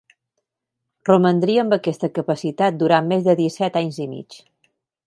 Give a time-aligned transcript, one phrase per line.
[1.09, 4.43] Romandria amb aquesta capacitat durant més de disset anys i mig.